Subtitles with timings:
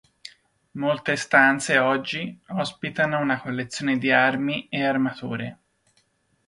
[0.71, 5.57] Molte stanze oggi ospitano una collezione di armi e armature.